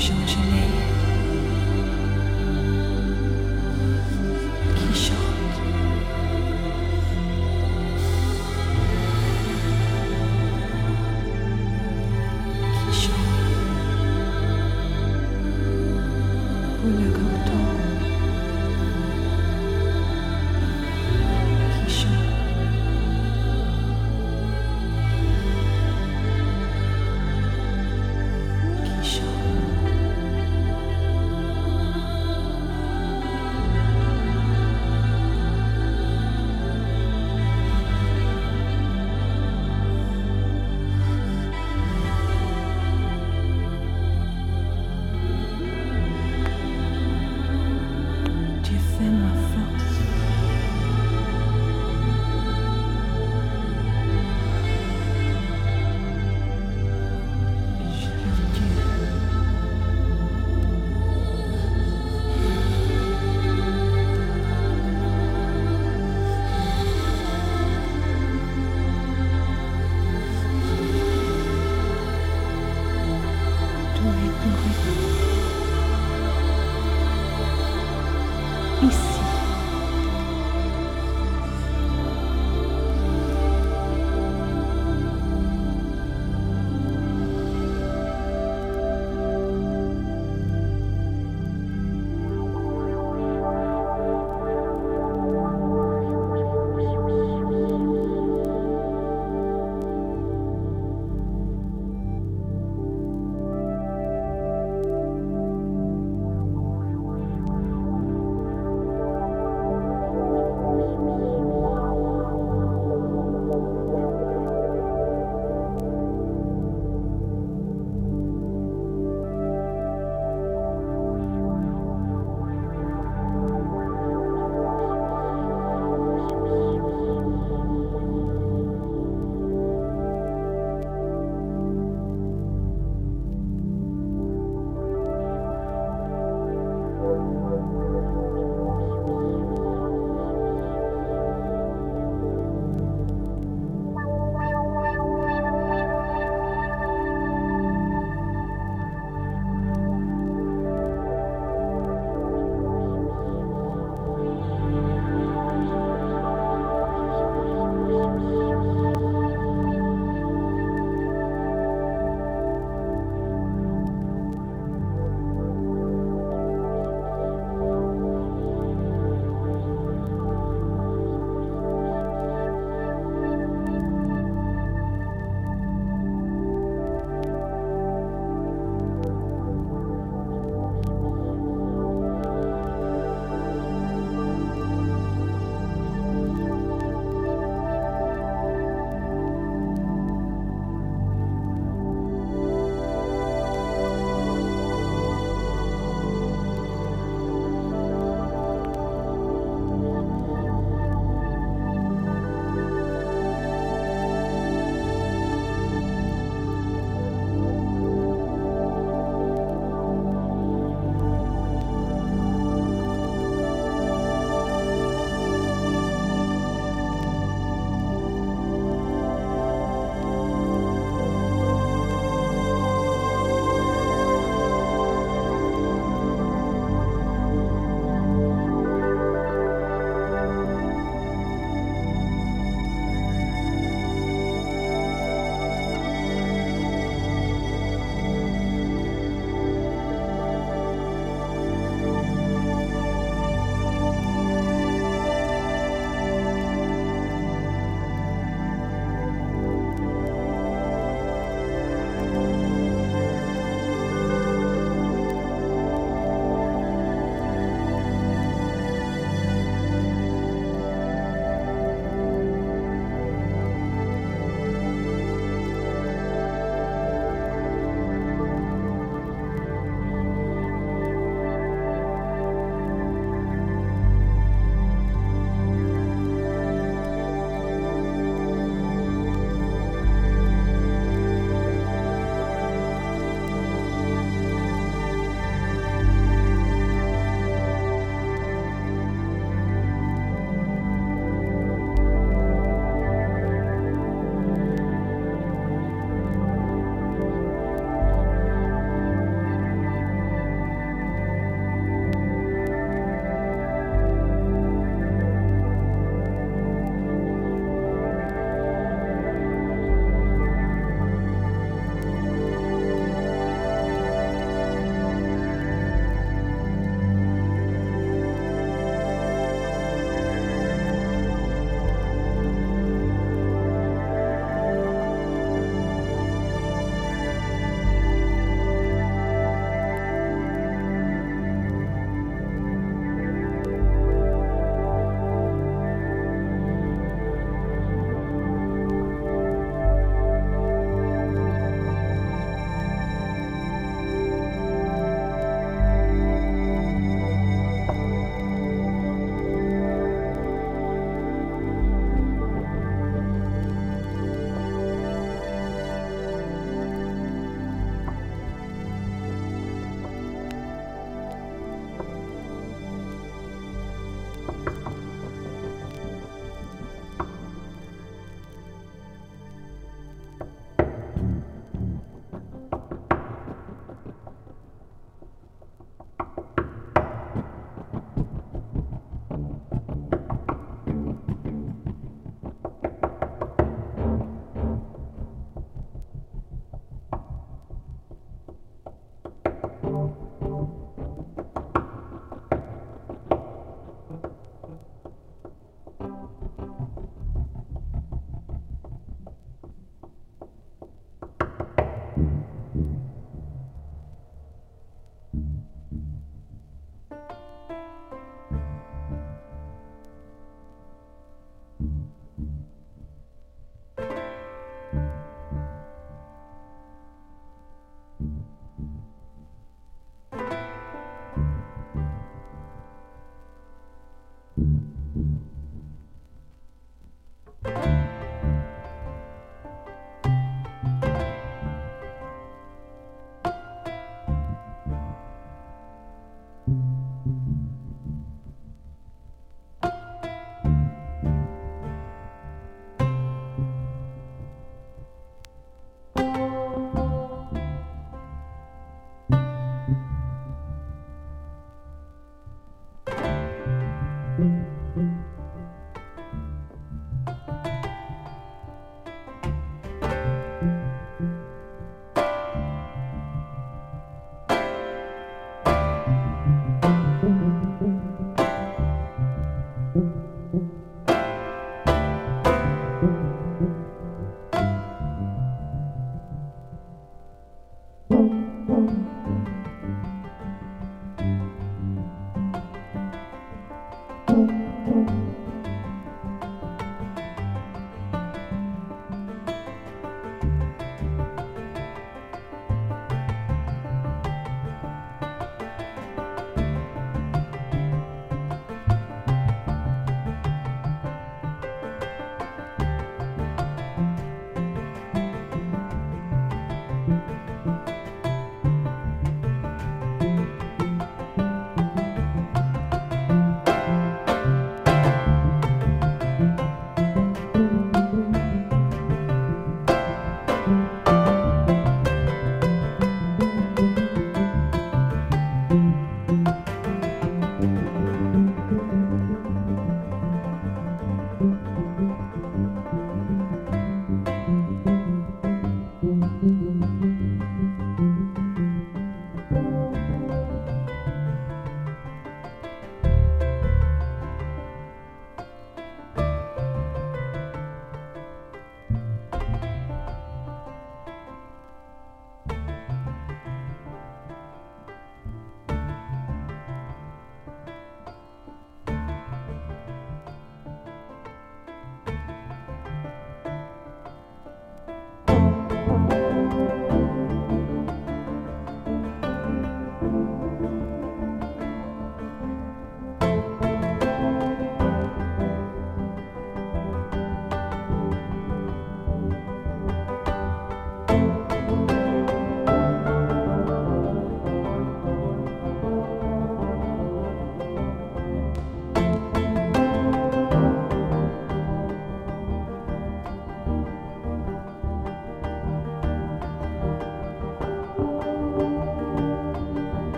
[0.00, 0.89] 相信你。